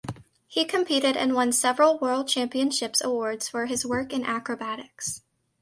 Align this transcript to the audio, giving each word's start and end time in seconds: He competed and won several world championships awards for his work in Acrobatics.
He 0.47 0.65
competed 0.65 1.15
and 1.15 1.35
won 1.35 1.51
several 1.51 1.99
world 1.99 2.27
championships 2.27 3.03
awards 3.03 3.47
for 3.47 3.67
his 3.67 3.85
work 3.85 4.11
in 4.11 4.25
Acrobatics. 4.25 5.21